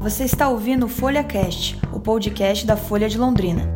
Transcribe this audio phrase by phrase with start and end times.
[0.00, 3.68] Você está ouvindo o Folha Cast, o podcast da Folha de Londrina.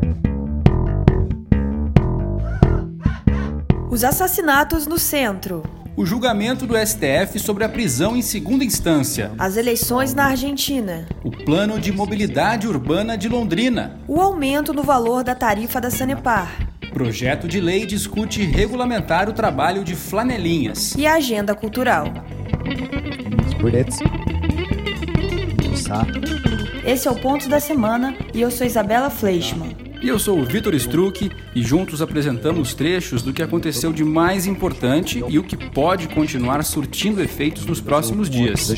[3.91, 5.63] Os assassinatos no centro.
[5.95, 9.33] O julgamento do STF sobre a prisão em segunda instância.
[9.39, 11.07] As eleições na Argentina.
[11.23, 14.01] O plano de mobilidade urbana de Londrina.
[14.09, 16.71] O aumento no valor da tarifa da Sanepar.
[16.91, 20.95] Projeto de lei discute regulamentar o trabalho de flanelinhas.
[20.97, 22.07] E a agenda cultural.
[26.85, 29.77] Esse é o Ponto da Semana e eu sou Isabela Fleischmann.
[30.03, 34.47] E eu sou o Vitor Struck e juntos apresentamos trechos do que aconteceu de mais
[34.47, 38.75] importante e o que pode continuar surtindo efeitos nos próximos dias.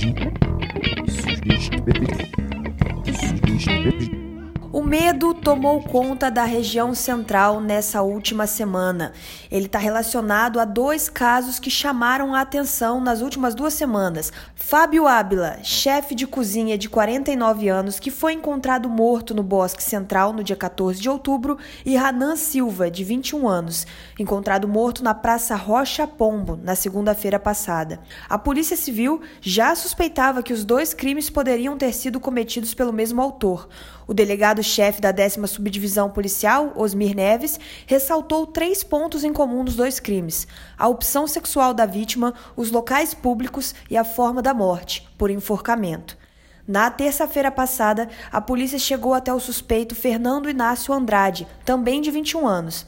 [4.72, 9.12] O medo tomou conta da região central nessa última semana.
[9.50, 14.32] Ele está relacionado a dois casos que chamaram a atenção nas últimas duas semanas.
[14.54, 20.32] Fábio Ábila, chefe de cozinha de 49 anos, que foi encontrado morto no Bosque Central
[20.32, 23.86] no dia 14 de outubro, e Ranan Silva, de 21 anos,
[24.18, 28.00] encontrado morto na Praça Rocha Pombo, na segunda-feira passada.
[28.28, 33.22] A Polícia Civil já suspeitava que os dois crimes poderiam ter sido cometidos pelo mesmo
[33.22, 33.68] autor.
[34.08, 34.14] O
[34.56, 40.46] delegado-chefe da 10 Subdivisão Policial, Osmir Neves, ressaltou três pontos em comum nos dois crimes:
[40.78, 46.16] a opção sexual da vítima, os locais públicos e a forma da morte, por enforcamento.
[46.66, 52.46] Na terça-feira passada, a polícia chegou até o suspeito Fernando Inácio Andrade, também de 21
[52.46, 52.86] anos.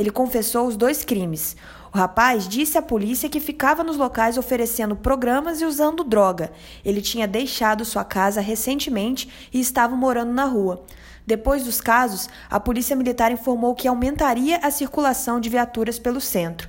[0.00, 1.54] Ele confessou os dois crimes.
[1.92, 6.50] O rapaz disse à polícia que ficava nos locais oferecendo programas e usando droga.
[6.82, 10.82] Ele tinha deixado sua casa recentemente e estava morando na rua.
[11.26, 16.66] Depois dos casos, a Polícia Militar informou que aumentaria a circulação de viaturas pelo centro.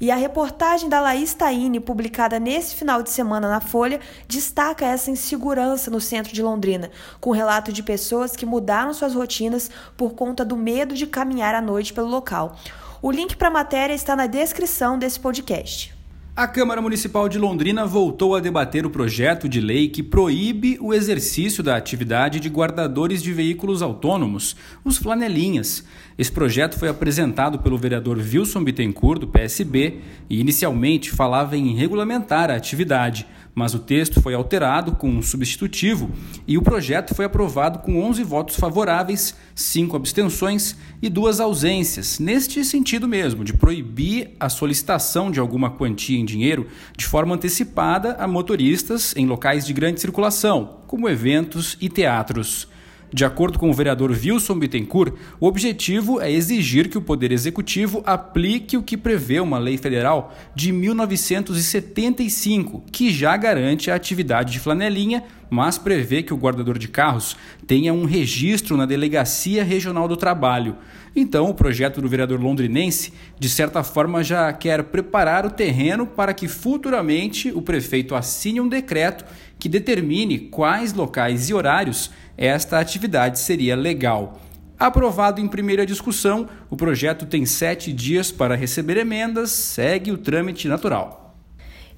[0.00, 5.10] E a reportagem da Laís Taine, publicada nesse final de semana na Folha, destaca essa
[5.10, 10.42] insegurança no centro de Londrina, com relato de pessoas que mudaram suas rotinas por conta
[10.42, 12.56] do medo de caminhar à noite pelo local.
[13.02, 15.99] O link para a matéria está na descrição desse podcast.
[16.40, 20.94] A Câmara Municipal de Londrina voltou a debater o projeto de lei que proíbe o
[20.94, 25.84] exercício da atividade de guardadores de veículos autônomos, os flanelinhas.
[26.16, 30.00] Esse projeto foi apresentado pelo vereador Wilson Bittencourt, do PSB,
[30.30, 36.10] e inicialmente falava em regulamentar a atividade mas o texto foi alterado com um substitutivo
[36.46, 42.64] e o projeto foi aprovado com 11 votos favoráveis, 5 abstenções e duas ausências, neste
[42.64, 46.66] sentido mesmo, de proibir a solicitação de alguma quantia em dinheiro
[46.96, 52.68] de forma antecipada a motoristas em locais de grande circulação, como eventos e teatros.
[53.12, 58.04] De acordo com o vereador Wilson Bittencourt, o objetivo é exigir que o Poder Executivo
[58.06, 64.60] aplique o que prevê uma lei federal de 1975, que já garante a atividade de
[64.60, 70.16] flanelinha, mas prevê que o guardador de carros tenha um registro na Delegacia Regional do
[70.16, 70.76] Trabalho.
[71.14, 76.32] Então, o projeto do vereador londrinense, de certa forma, já quer preparar o terreno para
[76.32, 79.24] que futuramente o prefeito assine um decreto
[79.58, 84.40] que determine quais locais e horários esta atividade seria legal.
[84.78, 90.66] Aprovado em primeira discussão, o projeto tem sete dias para receber emendas, segue o trâmite
[90.66, 91.29] natural.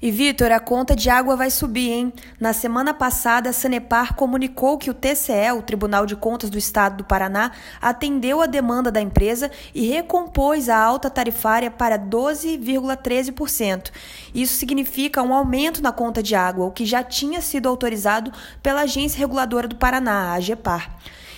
[0.03, 2.13] E Vitor, a conta de água vai subir, hein?
[2.37, 6.97] Na semana passada, a Sanepar comunicou que o TCE, o Tribunal de Contas do Estado
[6.97, 13.91] do Paraná, atendeu a demanda da empresa e recompôs a alta tarifária para 12,13%.
[14.35, 18.29] Isso significa um aumento na conta de água, o que já tinha sido autorizado
[18.61, 20.97] pela Agência Reguladora do Paraná, a AGEPAR.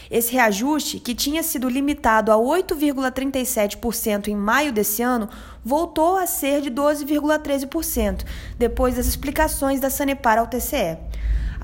[0.10, 5.30] Esse reajuste, que tinha sido limitado a 8,37% em maio desse ano,
[5.64, 8.24] voltou a ser de 12,13%,
[8.58, 10.98] depois das explicações da Sanepar ao TCE.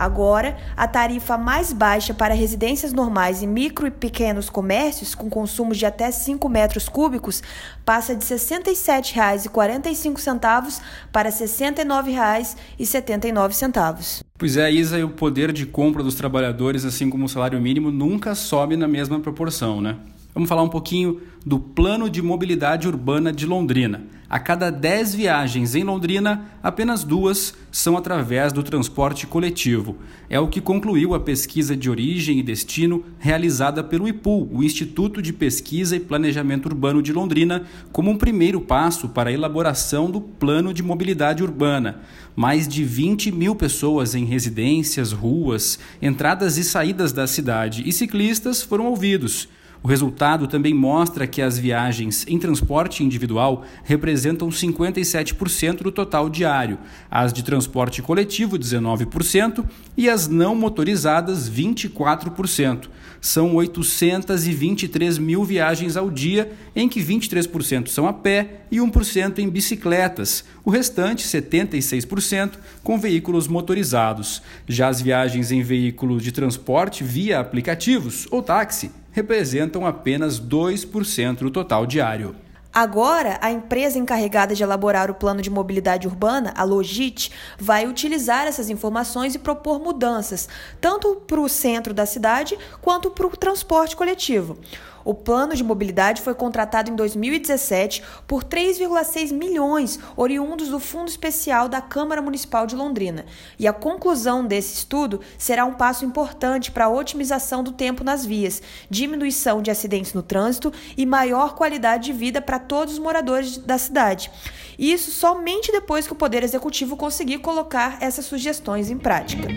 [0.01, 5.75] Agora, a tarifa mais baixa para residências normais e micro e pequenos comércios com consumo
[5.75, 7.43] de até 5 metros cúbicos
[7.85, 10.81] passa de R$ 67,45
[11.11, 14.23] para R$ 69,79.
[14.39, 17.91] Pois é, Isa, e o poder de compra dos trabalhadores, assim como o salário mínimo,
[17.91, 19.97] nunca sobe na mesma proporção, né?
[20.33, 24.01] Vamos falar um pouquinho do Plano de Mobilidade Urbana de Londrina.
[24.31, 29.97] A cada 10 viagens em Londrina, apenas duas são através do transporte coletivo.
[30.29, 35.21] É o que concluiu a pesquisa de origem e destino realizada pelo IPUL, o Instituto
[35.21, 40.21] de Pesquisa e Planejamento Urbano de Londrina, como um primeiro passo para a elaboração do
[40.21, 41.99] Plano de Mobilidade Urbana.
[42.33, 48.61] Mais de 20 mil pessoas em residências, ruas, entradas e saídas da cidade e ciclistas
[48.61, 49.49] foram ouvidos.
[49.83, 56.77] O resultado também mostra que as viagens em transporte individual representam 57% do total diário,
[57.09, 59.65] as de transporte coletivo, 19%,
[59.97, 62.89] e as não motorizadas, 24%.
[63.19, 69.49] São 823 mil viagens ao dia, em que 23% são a pé e 1% em
[69.49, 74.43] bicicletas, o restante, 76%, com veículos motorizados.
[74.67, 81.51] Já as viagens em veículos de transporte via aplicativos ou táxi representam apenas 2% do
[81.51, 82.35] total diário.
[82.73, 87.29] Agora, a empresa encarregada de elaborar o plano de mobilidade urbana, a Logit,
[87.59, 90.47] vai utilizar essas informações e propor mudanças,
[90.79, 94.57] tanto para o centro da cidade quanto para o transporte coletivo.
[95.03, 101.67] O plano de mobilidade foi contratado em 2017 por 3,6 milhões, oriundos do Fundo Especial
[101.67, 103.25] da Câmara Municipal de Londrina.
[103.57, 108.25] E a conclusão desse estudo será um passo importante para a otimização do tempo nas
[108.25, 113.57] vias, diminuição de acidentes no trânsito e maior qualidade de vida para todos os moradores
[113.57, 114.31] da cidade.
[114.77, 119.47] Isso somente depois que o Poder Executivo conseguir colocar essas sugestões em prática.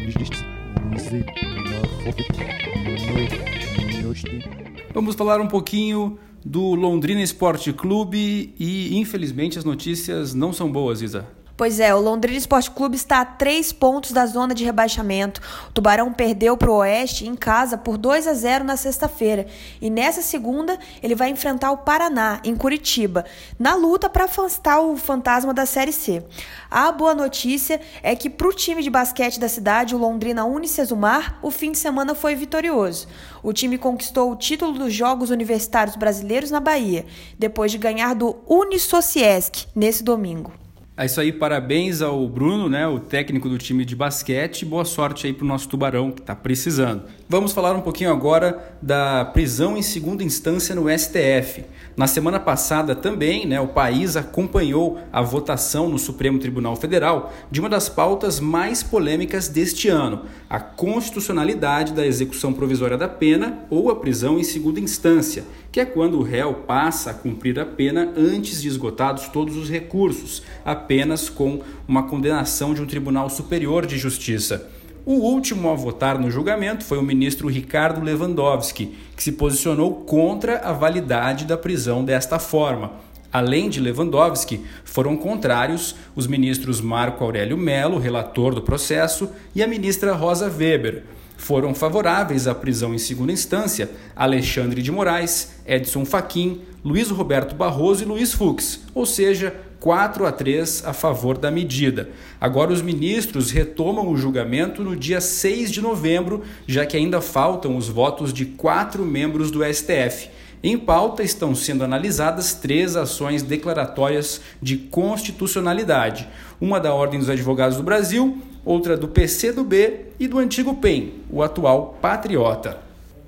[4.94, 11.02] Vamos falar um pouquinho do Londrina Esporte Clube e, infelizmente, as notícias não são boas,
[11.02, 11.26] Isa.
[11.56, 15.41] Pois é, o Londrina Esporte Clube está a três pontos da zona de rebaixamento.
[15.69, 19.47] O Tubarão perdeu para o Oeste em casa por 2 a 0 na sexta-feira.
[19.81, 23.25] E nessa segunda, ele vai enfrentar o Paraná, em Curitiba,
[23.56, 26.25] na luta para afastar o fantasma da Série C.
[26.69, 31.39] A boa notícia é que para o time de basquete da cidade, o Londrina Unicesumar,
[31.41, 33.07] o fim de semana foi vitorioso.
[33.45, 37.07] O time conquistou o título dos Jogos Universitários Brasileiros na Bahia,
[37.39, 40.63] depois de ganhar do Unisociesc nesse domingo.
[40.96, 44.64] É isso aí, parabéns ao Bruno, né, o técnico do time de basquete.
[44.64, 47.02] Boa sorte aí para o nosso Tubarão, que está precisando.
[47.29, 51.64] Vamos falar um pouquinho agora da prisão em segunda instância no STF.
[51.96, 57.58] Na semana passada também, né, o país acompanhou a votação no Supremo Tribunal Federal de
[57.58, 63.90] uma das pautas mais polêmicas deste ano, a constitucionalidade da execução provisória da pena ou
[63.90, 68.12] a prisão em segunda instância, que é quando o réu passa a cumprir a pena
[68.17, 70.43] antes de esgotados todos os recursos,
[70.85, 74.69] apenas com uma condenação de um tribunal superior de justiça.
[75.07, 80.59] O último a votar no julgamento foi o ministro Ricardo Lewandowski, que se posicionou contra
[80.59, 82.93] a validade da prisão desta forma.
[83.33, 89.67] Além de Lewandowski, foram contrários os ministros Marco Aurélio Melo, relator do processo, e a
[89.67, 91.05] ministra Rosa Weber.
[91.37, 98.03] Foram favoráveis à prisão em segunda instância Alexandre de Moraes, Edson Fachin, Luiz Roberto Barroso
[98.03, 102.09] e Luiz Fux, ou seja, 4 a 3 a favor da medida.
[102.41, 107.77] Agora, os ministros retomam o julgamento no dia 6 de novembro, já que ainda faltam
[107.77, 110.31] os votos de quatro membros do STF.
[110.66, 116.26] Em pauta estão sendo analisadas três ações declaratórias de constitucionalidade:
[116.58, 121.43] uma da Ordem dos Advogados do Brasil, outra do PCdoB e do antigo PEN, o
[121.43, 122.78] atual Patriota.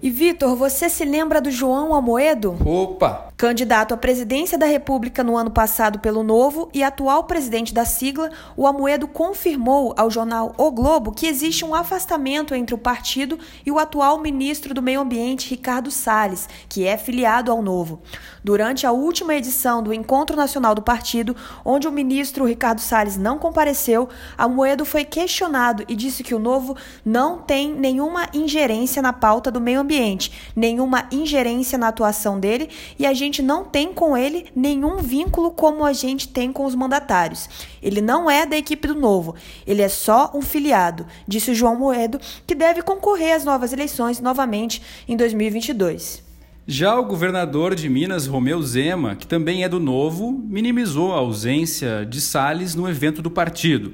[0.03, 2.55] E Vitor, você se lembra do João Amoedo?
[2.67, 3.29] Opa!
[3.35, 8.31] Candidato à presidência da República no ano passado pelo Novo e atual presidente da sigla,
[8.57, 13.71] o Amoedo confirmou ao jornal O Globo que existe um afastamento entre o partido e
[13.71, 18.01] o atual ministro do Meio Ambiente, Ricardo Salles, que é filiado ao Novo.
[18.43, 23.39] Durante a última edição do Encontro Nacional do Partido, onde o ministro Ricardo Salles não
[23.39, 29.51] compareceu, Amoedo foi questionado e disse que o Novo não tem nenhuma ingerência na pauta
[29.51, 34.17] do meio ambiente ambiente, nenhuma ingerência na atuação dele e a gente não tem com
[34.17, 37.49] ele nenhum vínculo como a gente tem com os mandatários.
[37.81, 41.77] Ele não é da equipe do Novo, ele é só um filiado, disse o João
[41.77, 46.27] Moedo, que deve concorrer às novas eleições novamente em 2022.
[46.67, 52.05] Já o governador de Minas, Romeu Zema, que também é do Novo, minimizou a ausência
[52.05, 53.93] de Salles no evento do partido.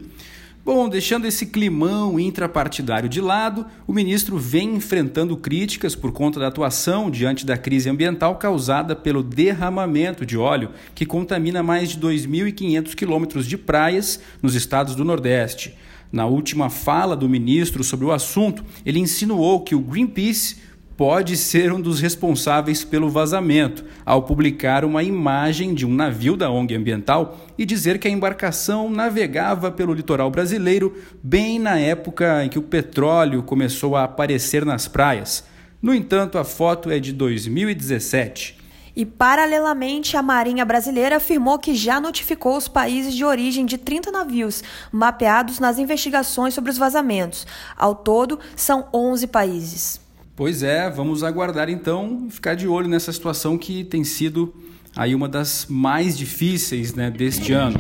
[0.65, 6.47] Bom, deixando esse climão intrapartidário de lado, o ministro vem enfrentando críticas por conta da
[6.47, 12.95] atuação diante da crise ambiental causada pelo derramamento de óleo que contamina mais de 2.500
[12.95, 15.77] quilômetros de praias nos estados do Nordeste.
[16.13, 20.59] Na última fala do ministro sobre o assunto, ele insinuou que o Greenpeace
[21.03, 26.49] pode ser um dos responsáveis pelo vazamento, ao publicar uma imagem de um navio da
[26.49, 32.49] ONG ambiental e dizer que a embarcação navegava pelo litoral brasileiro bem na época em
[32.49, 35.43] que o petróleo começou a aparecer nas praias.
[35.83, 38.59] No entanto, a foto é de 2017.
[38.95, 44.13] E, paralelamente, a Marinha Brasileira afirmou que já notificou os países de origem de 30
[44.13, 47.45] navios mapeados nas investigações sobre os vazamentos.
[47.77, 50.02] Ao todo, são 11 países.
[50.35, 54.55] Pois é, vamos aguardar então e ficar de olho nessa situação que tem sido
[54.97, 57.77] aí uma das mais difíceis né, deste ano.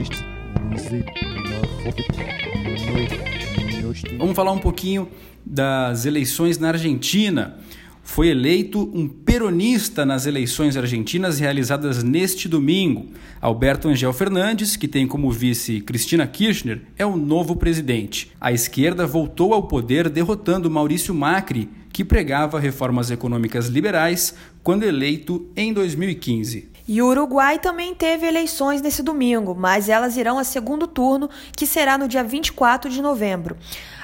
[4.18, 5.08] Vamos falar um pouquinho
[5.44, 7.58] das eleições na Argentina.
[8.04, 13.06] Foi eleito um peronista nas eleições argentinas realizadas neste domingo.
[13.40, 18.30] Alberto Angel Fernandes, que tem como vice Cristina Kirchner, é o novo presidente.
[18.40, 25.50] A esquerda voltou ao poder derrotando Maurício Macri, que pregava reformas econômicas liberais quando eleito
[25.54, 26.71] em 2015.
[26.86, 31.66] E o Uruguai também teve eleições nesse domingo, mas elas irão a segundo turno, que
[31.66, 33.56] será no dia 24 de novembro.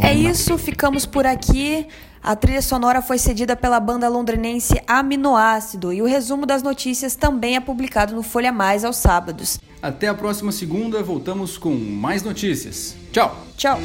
[0.01, 1.87] É isso, ficamos por aqui.
[2.21, 7.55] A trilha sonora foi cedida pela banda londrinense Aminoácido e o resumo das notícias também
[7.55, 9.59] é publicado no Folha Mais aos sábados.
[9.81, 12.95] Até a próxima segunda, voltamos com mais notícias.
[13.11, 13.35] Tchau!
[13.55, 13.79] Tchau!